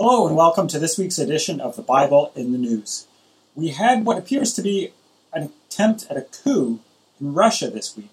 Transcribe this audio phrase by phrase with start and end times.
[0.00, 3.08] Hello, and welcome to this week's edition of the Bible in the News.
[3.56, 4.92] We had what appears to be
[5.32, 6.78] an attempt at a coup
[7.20, 8.12] in Russia this week.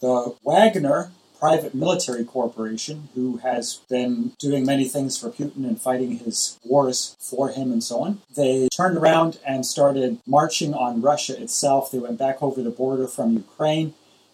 [0.00, 6.20] The Wagner private military corporation, who has been doing many things for Putin and fighting
[6.20, 11.38] his wars for him and so on, they turned around and started marching on Russia
[11.38, 11.90] itself.
[11.90, 13.92] They went back over the border from Ukraine.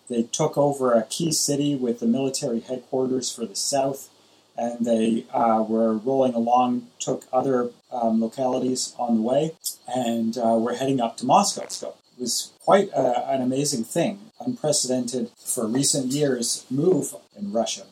[0.09, 4.09] They took over a key city with the military headquarters for the south
[4.57, 9.53] and they uh, were rolling along, took other um, localities on the way,
[9.87, 11.67] and uh, were heading up to Moscow.
[11.69, 17.85] So it was quite a, an amazing thing, unprecedented for recent years move in Russia.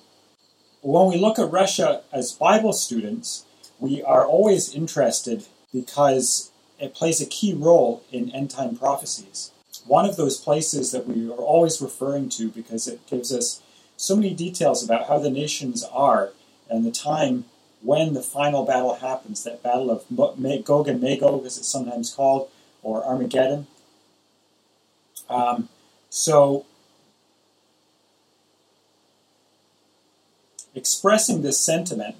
[0.81, 3.45] When we look at Russia as Bible students,
[3.79, 9.51] we are always interested because it plays a key role in end time prophecies.
[9.87, 13.63] One of those places that we are always referring to because it gives us
[13.97, 16.33] so many details about how the nations are
[16.75, 17.45] and the time
[17.83, 20.05] when the final battle happens, that battle of
[20.65, 22.49] Gog and Magog, as it's sometimes called,
[22.83, 23.67] or Armageddon.
[25.29, 25.69] Um,
[26.09, 26.65] so,
[30.75, 32.17] expressing this sentiment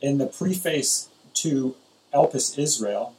[0.00, 1.74] in the preface to
[2.12, 3.14] Elpis Israel,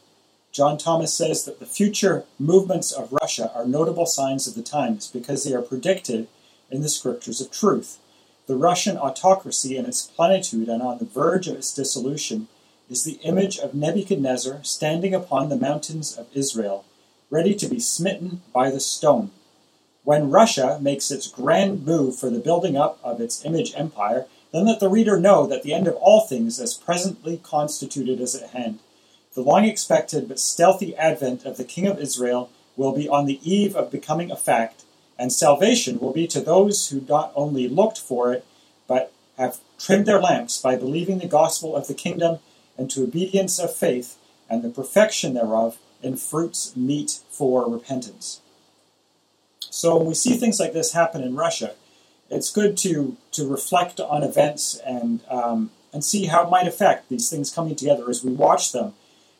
[0.52, 5.08] John Thomas says that the future movements of Russia are notable signs of the times
[5.08, 6.28] because they are predicted
[6.72, 8.00] in the scriptures of truth.
[8.48, 12.48] The Russian autocracy in its plenitude and on the verge of its dissolution
[12.90, 16.86] is the image of Nebuchadnezzar standing upon the mountains of Israel,
[17.30, 19.32] ready to be smitten by the stone.
[20.06, 24.66] When Russia makes its grand move for the building up of its image empire, then
[24.66, 28.52] let the reader know that the end of all things as presently constituted is at
[28.52, 28.80] hand.
[29.34, 33.42] The long expected but stealthy advent of the King of Israel will be on the
[33.44, 34.86] eve of becoming a fact,
[35.20, 38.46] and salvation will be to those who not only looked for it,
[38.88, 42.40] but have trimmed their lamps by believing the gospel of the kingdom
[42.78, 44.18] and to obedience of faith
[44.50, 48.42] and the perfection thereof in fruits meet for repentance.
[49.60, 51.76] So when we see things like this happen in Russia,
[52.30, 57.10] it's good to to reflect on events and um, and see how it might affect
[57.10, 58.94] these things coming together as we watch them,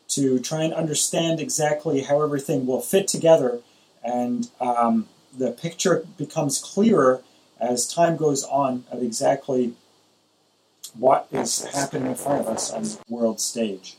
[0.08, 3.60] to try and understand exactly how everything will fit together
[4.02, 5.06] and um,
[5.36, 7.22] the picture becomes clearer
[7.60, 9.74] as time goes on of exactly
[10.94, 13.96] what is happening in front of us on the world stage.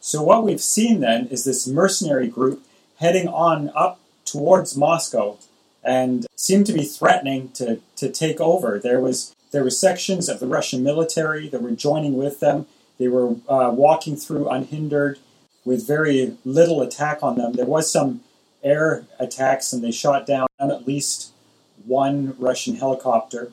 [0.00, 2.64] So, what we've seen then is this mercenary group
[2.98, 5.38] heading on up towards Moscow
[5.84, 8.78] and seemed to be threatening to, to take over.
[8.78, 12.66] There was there were sections of the Russian military that were joining with them.
[12.98, 15.18] They were uh, walking through unhindered
[15.64, 17.52] with very little attack on them.
[17.52, 18.22] There was some
[18.62, 21.32] air attacks and they shot down at least
[21.84, 23.52] one Russian helicopter.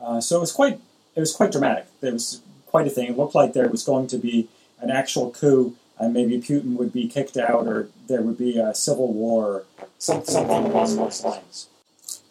[0.00, 0.80] Uh, so it was quite
[1.14, 1.86] it was quite dramatic.
[2.02, 3.08] It was quite a thing.
[3.10, 4.48] It looked like there was going to be
[4.80, 8.74] an actual coup, and maybe Putin would be kicked out, or there would be a
[8.74, 9.64] civil war,
[9.98, 11.68] something along those lines.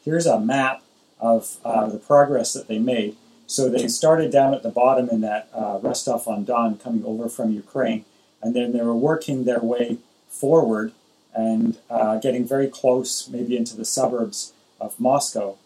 [0.03, 0.83] Here's a map
[1.19, 3.15] of uh, the progress that they made.
[3.47, 7.29] So they started down at the bottom in that uh, Rostov on Don, coming over
[7.29, 8.03] from Ukraine,
[8.41, 9.97] and then they were working their way
[10.27, 10.91] forward
[11.35, 15.57] and uh, getting very close, maybe into the suburbs of Moscow,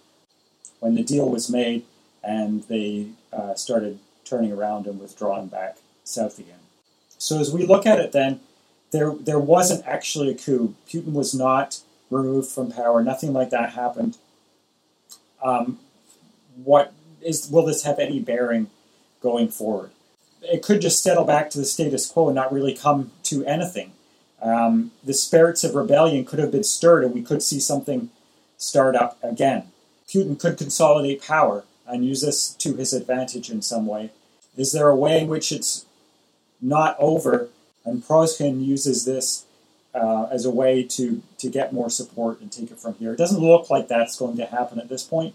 [0.79, 1.83] when the deal was made
[2.23, 6.59] and they uh, started turning around and withdrawing back south again.
[7.17, 8.39] So as we look at it, then
[8.91, 10.75] there there wasn't actually a coup.
[10.87, 13.03] Putin was not removed from power.
[13.03, 14.17] Nothing like that happened.
[15.43, 15.79] Um,
[16.63, 18.69] what is will this have any bearing
[19.21, 19.91] going forward?
[20.41, 23.93] It could just settle back to the status quo and not really come to anything
[24.41, 28.09] um, the spirits of rebellion could have been stirred and we could see something
[28.57, 29.71] start up again.
[30.07, 34.11] Putin could consolidate power and use this to his advantage in some way.
[34.55, 35.85] Is there a way in which it's
[36.61, 37.49] not over
[37.85, 39.45] and Prigozhin uses this
[39.93, 43.13] uh, as a way to, to get more support and take it from here?
[43.13, 45.33] It doesn't look like that's going to happen at this point,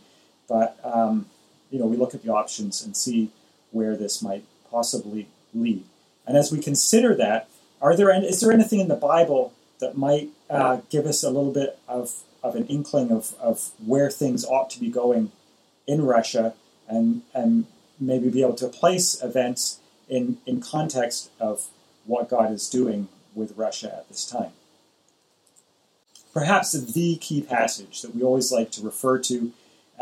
[0.49, 1.27] but um,
[1.71, 3.31] you know we look at the options and see
[3.71, 5.85] where this might possibly lead.
[6.27, 7.49] And as we consider that,
[7.83, 11.53] are there is there anything in the Bible that might uh, give us a little
[11.53, 15.33] bit of, of an inkling of, of where things ought to be going
[15.87, 16.55] in Russia
[16.89, 17.67] and and
[18.01, 21.69] maybe be able to place events in, in context of
[22.05, 24.53] what God is doing with Russia at this time.
[26.33, 29.53] Perhaps the key passage that we always like to refer to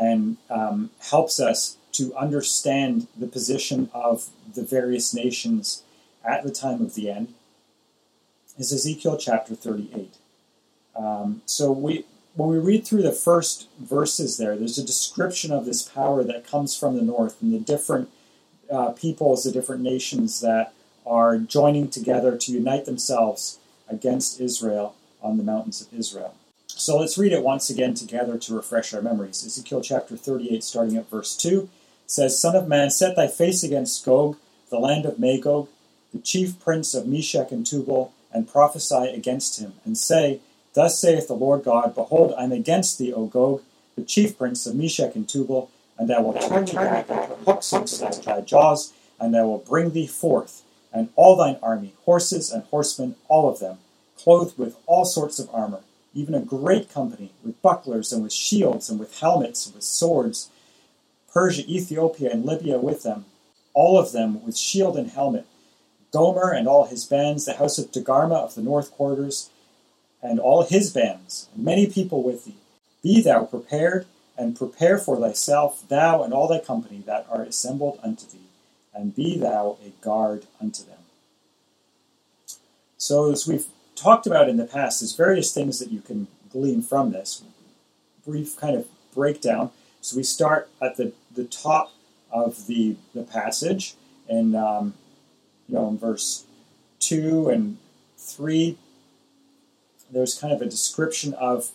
[0.01, 5.83] and um, helps us to understand the position of the various nations
[6.25, 7.35] at the time of the end
[8.61, 10.17] is Ezekiel chapter 38.
[10.95, 12.05] Um, so we,
[12.35, 16.47] when we read through the first verses there, there's a description of this power that
[16.47, 18.11] comes from the north and the different
[18.71, 20.75] uh, peoples, the different nations that
[21.07, 23.59] are joining together to unite themselves
[23.89, 26.35] against Israel on the mountains of Israel.
[26.67, 29.45] So let's read it once again together to refresh our memories.
[29.45, 31.69] Ezekiel chapter 38, starting at verse 2,
[32.07, 34.37] says, Son of man, set thy face against Gog,
[34.69, 35.69] the land of Magog,
[36.13, 40.41] the chief prince of Meshech and Tubal, and prophesy against him, and say,
[40.75, 43.63] Thus saith the Lord God, Behold, I am against thee, O Gog,
[43.97, 47.73] the chief prince of Meshech and Tubal, and I will turn thee back into hooks
[47.73, 50.63] against thy jaws, and I will bring thee forth,
[50.93, 53.79] and all thine army, horses and horsemen, all of them,
[54.17, 55.81] clothed with all sorts of armor,
[56.15, 60.51] even a great company, with bucklers and with shields and with helmets and with swords,
[61.33, 63.25] Persia, Ethiopia, and Libya with them,
[63.75, 65.47] all of them with shield and helmet,
[66.13, 69.51] Gomer and all his bands, the house of Togarmah of the north quarters,
[70.23, 72.57] and all his bands, and many people with thee.
[73.03, 74.07] Be thou prepared,
[74.41, 78.49] and prepare for thyself, thou and all thy company that are assembled unto thee,
[78.95, 80.99] and be thou a guard unto them.
[82.97, 86.83] So, as we've talked about in the past, there's various things that you can glean
[86.83, 87.43] from this.
[88.27, 89.71] Brief kind of breakdown.
[90.01, 91.93] So, we start at the, the top
[92.31, 93.95] of the, the passage,
[94.29, 94.95] and um,
[95.71, 96.45] you know, in verse
[97.01, 97.79] 2 and
[98.19, 98.77] 3,
[100.11, 101.71] there's kind of a description of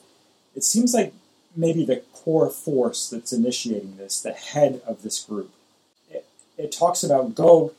[0.53, 1.13] it seems like
[1.55, 5.51] maybe the core force that's initiating this, the head of this group.
[6.09, 6.25] It,
[6.57, 7.73] it talks about Gog,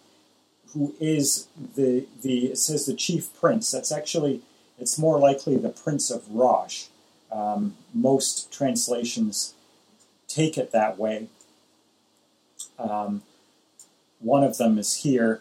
[0.72, 3.70] who is the the it says the chief prince.
[3.70, 4.40] That's actually
[4.78, 6.86] it's more likely the prince of Rosh.
[7.30, 9.54] Um, most translations
[10.28, 11.28] take it that way.
[12.78, 13.22] Um,
[14.20, 15.40] one of them is here.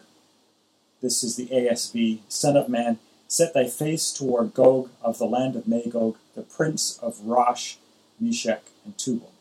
[1.02, 2.20] This is the ASV.
[2.28, 2.98] Son of man,
[3.28, 7.76] set thy face toward Gog of the land of Magog, the prince of Rosh,
[8.18, 9.32] Meshech, and Tubal.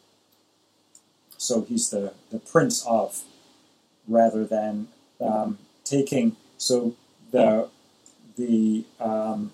[1.37, 3.23] So he's the, the prince of,
[4.07, 4.87] rather than
[5.21, 6.35] um, taking.
[6.57, 6.95] So
[7.31, 7.69] the
[8.37, 9.51] the um,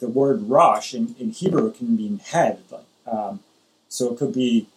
[0.00, 2.60] the word Rosh in, in Hebrew can mean head.
[3.06, 3.40] Um,
[3.88, 4.68] so it could be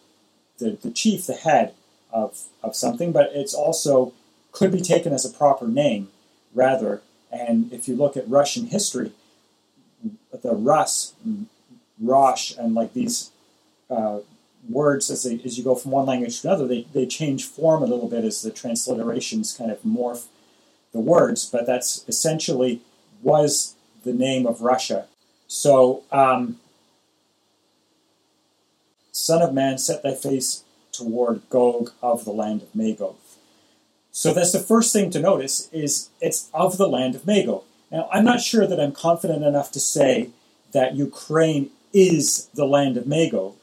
[0.58, 1.74] the, the chief, the head
[2.12, 4.12] of, of something, but it's also
[4.52, 6.08] could be taken as a proper name
[6.56, 7.02] rather.
[7.30, 9.12] And if you look at Russian history,
[10.42, 11.14] the Rus,
[12.00, 13.30] Rosh, and like these
[13.90, 14.20] uh,
[14.68, 17.82] words as, they, as you go from one language to another, they, they change form
[17.82, 20.26] a little bit as the transliterations kind of morph
[20.92, 22.80] the words, but that's essentially
[23.22, 23.74] was
[24.04, 25.06] the name of Russia.
[25.46, 26.58] So, um,
[29.12, 30.62] Son of man, set thy face
[30.92, 33.16] toward Gog of the land of Magog.
[34.16, 37.64] So that's the first thing to notice is it's of the land of Magog.
[37.92, 40.30] Now, I'm not sure that I'm confident enough to say
[40.72, 43.56] that Ukraine is the land of Magog,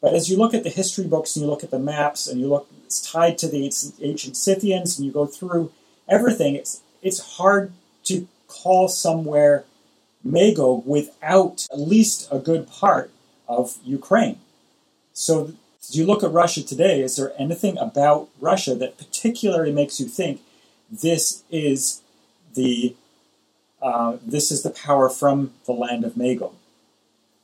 [0.00, 2.40] But as you look at the history books and you look at the maps and
[2.40, 3.64] you look, it's tied to the
[4.00, 5.72] ancient Scythians and you go through
[6.08, 7.72] everything, it's, it's hard
[8.04, 9.64] to call somewhere
[10.22, 13.10] Magog without at least a good part
[13.48, 14.38] of Ukraine.
[15.12, 15.54] So
[15.88, 20.06] as you look at Russia today, is there anything about Russia that particularly makes you
[20.06, 20.40] think
[20.90, 22.02] this is
[22.54, 22.94] the
[23.80, 26.54] uh, this is the power from the land of Magog?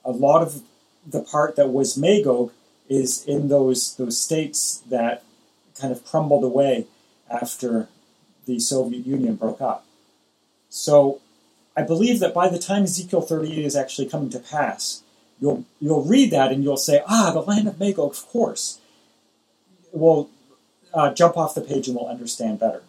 [0.04, 0.62] A lot of
[1.04, 2.52] the part that was Magog
[2.88, 5.24] is in those those states that
[5.78, 6.86] kind of crumbled away
[7.28, 7.88] after
[8.46, 9.84] the Soviet Union broke up.
[10.70, 11.20] So
[11.76, 15.02] I believe that by the time Ezekiel 38 is actually coming to pass,
[15.40, 18.80] you'll you'll read that and you'll say, ah, the land of Magog, of course.
[19.92, 20.28] We'll
[20.92, 22.82] uh, jump off the page and we'll understand better.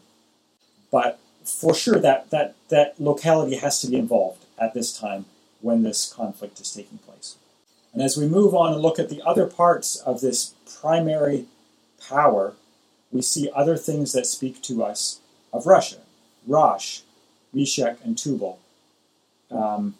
[0.91, 5.25] But for sure, that that that locality has to be involved at this time
[5.61, 7.35] when this conflict is taking place.
[7.93, 11.45] And as we move on and look at the other parts of this primary
[12.07, 12.53] power,
[13.11, 15.19] we see other things that speak to us
[15.51, 15.97] of Russia.
[16.47, 17.01] Rosh,
[17.51, 18.59] Meshech, and Tubal.
[19.51, 19.95] Um,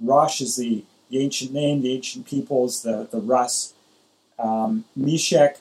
[0.00, 0.84] Rosh is the
[1.14, 3.72] the ancient name, the ancient peoples, the, the Rus.
[4.36, 5.58] Um, Meshech,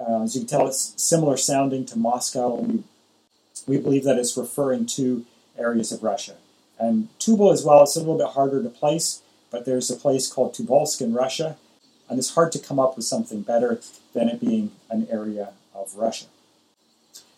[0.00, 2.56] uh, as you can tell, it's similar sounding to Moscow.
[2.56, 2.82] We,
[3.68, 5.24] we believe that it's referring to
[5.56, 6.34] areas of Russia.
[6.80, 10.26] And Tubal as well, it's a little bit harder to place, but there's a place
[10.26, 11.56] called Tobolsk in Russia,
[12.10, 13.80] and it's hard to come up with something better
[14.14, 16.26] than it being an area of Russia.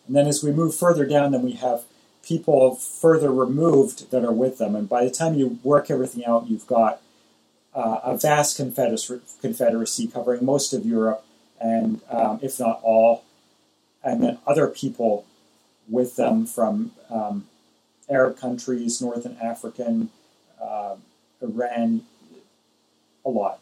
[0.07, 1.83] And then as we move further down, then we have
[2.23, 4.75] people further removed that are with them.
[4.75, 7.01] And by the time you work everything out, you've got
[7.73, 11.23] uh, a vast confederacy covering most of Europe
[11.61, 13.23] and, um, if not all,
[14.03, 15.25] and then other people
[15.87, 17.47] with them from um,
[18.09, 20.09] Arab countries, Northern African,
[20.61, 20.95] uh,
[21.41, 22.03] Iran,
[23.25, 23.59] a lot.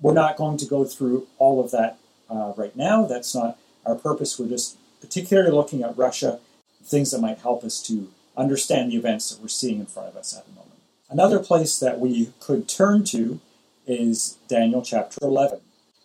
[0.00, 3.06] We're not going to go through all of that uh, right now.
[3.06, 4.38] That's not our purpose.
[4.38, 6.40] We're just particularly looking at Russia,
[6.82, 10.16] things that might help us to understand the events that we're seeing in front of
[10.16, 10.79] us at the moment.
[11.10, 13.40] Another place that we could turn to
[13.84, 15.58] is Daniel chapter 11.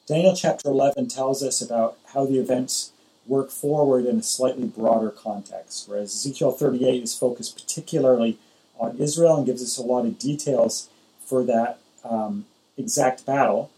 [0.07, 2.91] Daniel chapter 11 tells us about how the events
[3.27, 8.39] work forward in a slightly broader context, whereas Ezekiel 38 is focused particularly
[8.79, 10.89] on Israel and gives us a lot of details
[11.23, 12.45] for that um,
[12.75, 13.69] exact battle.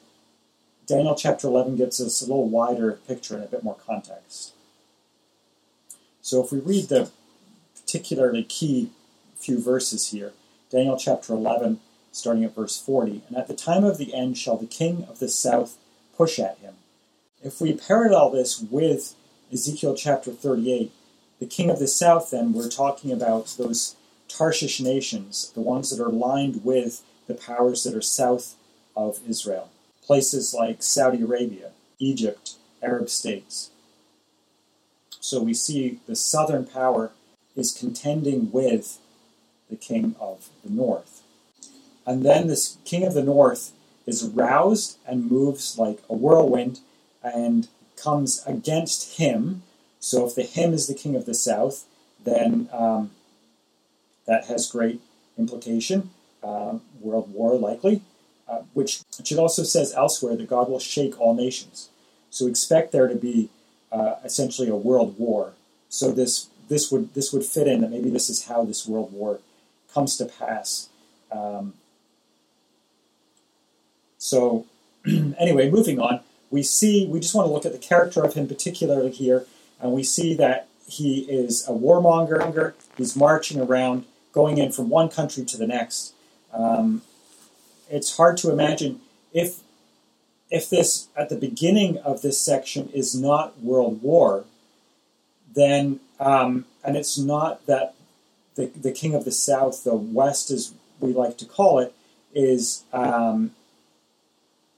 [0.86, 4.54] Daniel chapter 11 gives us a little wider picture and a bit more context.
[6.22, 7.12] So if we read the
[7.76, 8.92] particularly key
[9.36, 10.32] few verses here,
[10.70, 11.80] Daniel chapter 11,
[12.12, 15.20] starting at verse 40, and at the time of the end shall the king of
[15.20, 15.78] the south
[16.16, 16.76] push at him.
[17.44, 19.16] If we parallel this with
[19.52, 20.92] Ezekiel chapter 38,
[21.40, 23.96] the king of the south, then, we're talking about those
[24.28, 28.56] Tarshish nations, the ones that are lined with the powers that are south
[28.96, 29.70] of Israel.
[30.04, 33.70] Places like Saudi Arabia, Egypt, Arab states.
[35.20, 37.12] So we see the southern power
[37.56, 39.00] is contending with
[39.70, 41.22] the king of the north.
[42.06, 43.72] And then this king of the north
[44.06, 46.80] is roused and moves like a whirlwind
[47.22, 47.68] and
[48.02, 49.64] comes against him.
[50.00, 51.86] So if the him is the king of the south,
[52.24, 53.12] then um,
[54.26, 55.02] that has great
[55.38, 56.12] implication.
[56.42, 58.02] Uh, world war likely,
[58.48, 61.90] uh, which it also says elsewhere that God will shake all nations.
[62.30, 63.50] So expect there to be
[63.92, 65.54] uh, essentially a world war.
[65.90, 69.12] So this this would this would fit in that maybe this is how this world
[69.12, 69.40] war
[69.94, 70.90] comes to pass.
[71.32, 71.74] Um,
[74.18, 74.66] so,
[75.06, 78.48] anyway, moving on, we see, we just want to look at the character of him
[78.48, 79.46] particularly here,
[79.80, 82.74] and we see that he is a warmonger.
[82.98, 86.14] He's marching around, going in from one country to the next.
[86.54, 87.02] Um,
[87.90, 89.02] it's hard to imagine
[89.34, 89.62] if
[90.50, 94.46] if this at the beginning of this section is not world war,
[95.54, 97.94] then um, and it's not that
[98.58, 101.94] the the king of the south, the west, as we like to call it,
[102.34, 103.52] is um,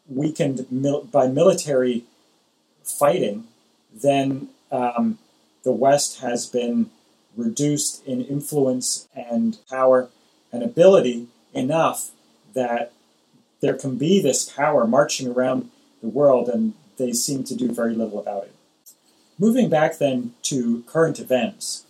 [0.07, 2.03] weakened mil- by military
[2.83, 3.48] fighting,
[3.93, 5.17] then um,
[5.63, 6.89] the West has been
[7.36, 10.09] reduced in influence and power
[10.51, 12.12] and ability enough
[12.53, 12.91] that
[13.62, 15.69] there can be this power marching around
[16.01, 18.55] the world, and they seem to do very little about it.
[19.38, 21.86] Moving back then to current events,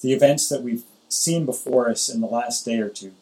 [0.00, 3.12] the events that we've seen before us in the last day or two.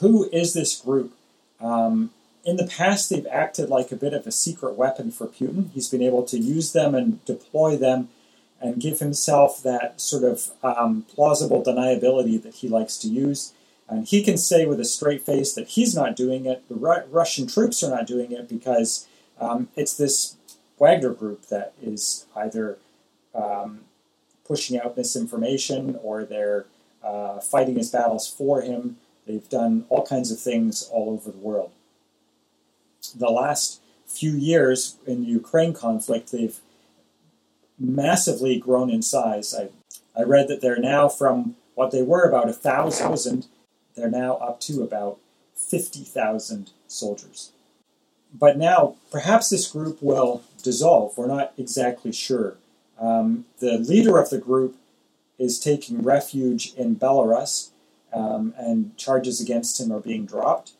[0.00, 1.12] Who is this group?
[1.60, 2.10] Um,
[2.44, 5.70] in the past, they've acted like a bit of a secret weapon for Putin.
[5.72, 8.08] He's been able to use them and deploy them
[8.60, 13.52] and give himself that sort of um, plausible deniability that he likes to use.
[13.88, 17.04] And he can say with a straight face that he's not doing it, the Ru-
[17.10, 19.06] Russian troops are not doing it because
[19.38, 20.36] um, it's this
[20.78, 22.78] Wagner group that is either
[23.34, 23.80] um,
[24.46, 26.66] pushing out misinformation or they're
[27.02, 28.96] uh, fighting his battles for him.
[29.26, 31.70] They've done all kinds of things all over the world
[33.14, 36.58] the last few years in the Ukraine conflict, they've
[37.78, 39.54] massively grown in size.
[39.54, 39.68] I,
[40.18, 43.46] I read that they're now from what they were about a thousand,
[43.96, 45.18] they're now up to about
[45.56, 47.50] 50,000 soldiers.
[48.32, 51.16] But now, perhaps this group will dissolve.
[51.16, 52.56] We're not exactly sure.
[52.98, 54.76] Um, the leader of the group
[55.38, 57.70] is taking refuge in Belarus,
[58.12, 60.72] um, and charges against him are being dropped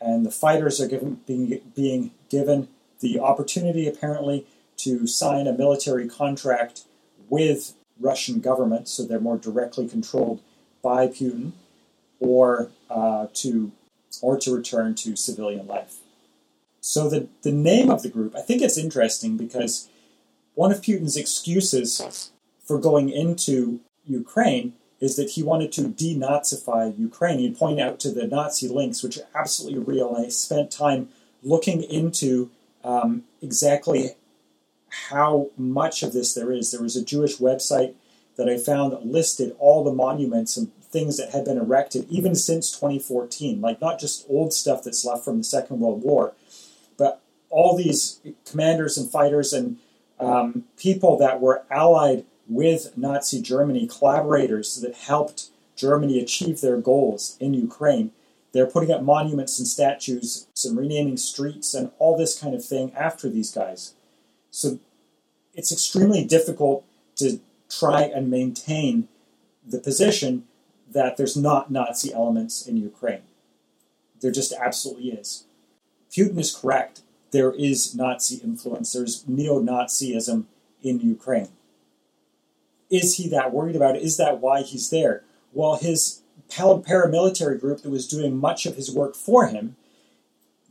[0.00, 2.68] and the fighters are given, being, being given
[3.00, 4.46] the opportunity, apparently,
[4.78, 6.82] to sign a military contract
[7.28, 10.40] with Russian government, so they're more directly controlled
[10.82, 11.52] by Putin,
[12.18, 13.72] or uh, to
[14.22, 15.98] or to return to civilian life.
[16.80, 19.88] So the the name of the group, I think it's interesting because
[20.54, 22.30] one of Putin's excuses
[22.64, 27.38] for going into Ukraine is that he wanted to denazify Ukraine.
[27.38, 30.14] He'd point out to the Nazi links, which are absolutely real.
[30.16, 31.08] I spent time
[31.42, 32.50] looking into
[32.84, 34.10] um, exactly
[35.08, 36.70] how much of this there is.
[36.70, 37.94] There was a Jewish website
[38.36, 42.34] that I found that listed all the monuments and things that had been erected even
[42.34, 46.34] since 2014, like not just old stuff that's left from the Second World War,
[46.98, 49.78] but all these commanders and fighters and
[50.20, 57.36] um, people that were allied with Nazi Germany, collaborators that helped Germany achieve their goals
[57.40, 58.12] in Ukraine.
[58.52, 62.92] They're putting up monuments and statues and renaming streets and all this kind of thing
[62.94, 63.94] after these guys.
[64.50, 64.80] So
[65.54, 66.84] it's extremely difficult
[67.16, 69.08] to try and maintain
[69.64, 70.44] the position
[70.90, 73.22] that there's not Nazi elements in Ukraine.
[74.20, 75.44] There just absolutely is.
[76.10, 77.02] Putin is correct.
[77.32, 80.44] There is Nazi influence, there's neo Nazism
[80.82, 81.48] in Ukraine.
[82.90, 84.02] is he that worried about it?
[84.02, 85.22] Is that why he's there?
[85.52, 89.76] Well, his paramilitary group that was doing much of his work for him,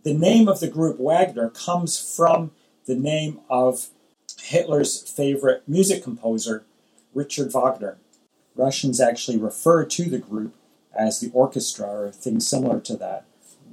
[0.04, 2.52] the name of the group Wagner comes from
[2.86, 3.88] the name of
[4.42, 6.64] Hitler's favorite music composer,
[7.14, 7.98] Richard Wagner.
[8.56, 10.54] Russians actually refer to the group
[10.98, 13.26] as the orchestra or things similar to that,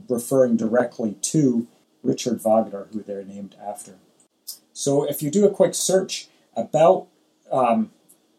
[0.09, 1.67] referring directly to
[2.07, 3.95] Richard Wagner, who they're named after.
[4.73, 7.07] So if you do a quick search about
[7.51, 7.91] um,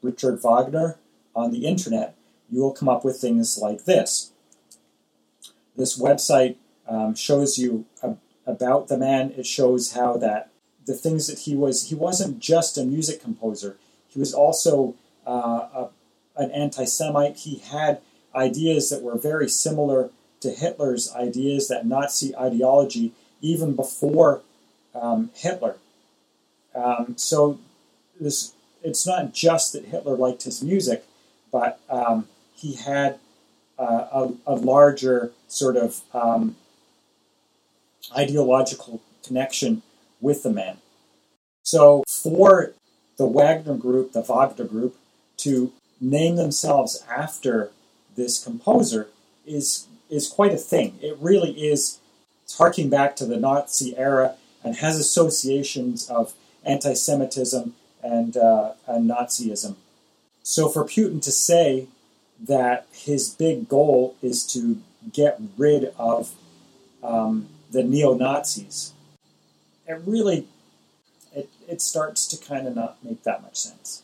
[0.01, 0.97] Richard Wagner
[1.35, 2.15] on the internet,
[2.49, 4.31] you will come up with things like this.
[5.75, 6.55] This website
[6.87, 9.33] um, shows you a, about the man.
[9.37, 10.49] It shows how that
[10.85, 13.77] the things that he was, he wasn't just a music composer.
[14.07, 14.95] He was also
[15.25, 15.89] uh, a,
[16.37, 17.37] an anti-Semite.
[17.37, 17.99] He had
[18.33, 20.09] ideas that were very similar
[20.39, 24.41] to Hitler's ideas, that Nazi ideology, even before
[24.95, 25.77] um, Hitler.
[26.75, 27.59] Um, so
[28.19, 28.53] this,
[28.83, 31.05] it's not just that Hitler liked his music,
[31.51, 33.19] but um, he had
[33.79, 36.55] uh, a, a, larger sort of um,
[38.15, 39.83] ideological connection
[40.19, 40.77] with the man.
[41.63, 42.73] So for
[43.17, 44.95] the Wagner group, the Wagner group,
[45.37, 47.71] to name themselves after
[48.15, 49.09] this composer
[49.45, 50.97] is is quite a thing.
[51.01, 51.99] It really is
[52.47, 59.09] it's harking back to the Nazi era and has associations of anti-Semitism and, uh, and
[59.09, 59.75] Nazism.
[60.43, 61.87] So for Putin to say
[62.39, 66.31] that his big goal is to get rid of
[67.03, 68.93] um, the neo-Nazis,
[69.85, 70.47] it really
[71.35, 74.03] it, it starts to kind of not make that much sense.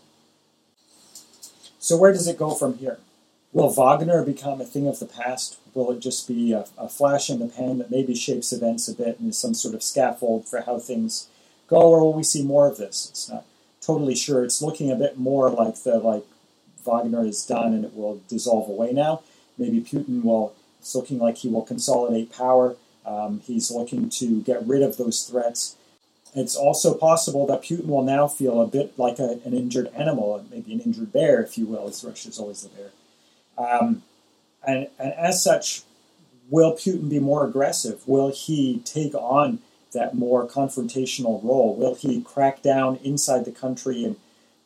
[1.79, 2.99] So where does it go from here?
[3.53, 5.59] Will Wagner become a thing of the past?
[5.73, 8.95] Will it just be a, a, flash in the pan that maybe shapes events a
[8.95, 11.27] bit and is some sort of scaffold for how things
[11.67, 13.09] go, or will we see more of this?
[13.11, 13.45] It's not
[13.79, 14.43] totally sure.
[14.43, 16.25] It's looking a bit more like the like
[16.83, 19.21] Wagner is done and it will dissolve away now.
[19.57, 20.53] Maybe Putin will.
[20.79, 22.75] It's looking like he will consolidate power.
[23.05, 25.75] Um, he's looking to get rid of those threats
[26.35, 30.43] it's also possible that Putin will now feel a bit like a, an injured animal,
[30.49, 32.89] maybe an injured bear, if you will, as Russia's always the bear.
[33.57, 34.03] Um,
[34.65, 35.83] and, and as such,
[36.49, 38.07] will Putin be more aggressive?
[38.07, 39.59] Will he take on
[39.93, 41.75] that more confrontational role?
[41.75, 44.15] Will he crack down inside the country and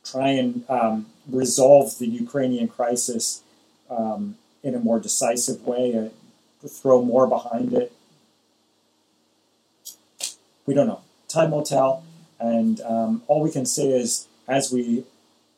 [0.04, 3.42] try and um, resolve the Ukrainian crisis
[3.90, 7.92] um, in a more decisive way, uh, throw more behind it?
[10.66, 12.04] We don't know time will tell.
[12.40, 15.04] And um, all we can say is, as we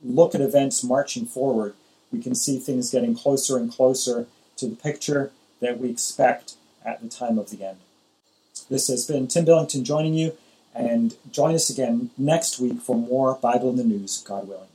[0.04, 1.74] look at events marching forward,
[2.12, 7.02] we can see things getting closer and closer to the picture that we expect at
[7.02, 7.78] the time of the end.
[8.70, 10.34] This has been Tim Billington joining you,
[10.74, 14.68] and join us again next week for more Bible in the News, God willing.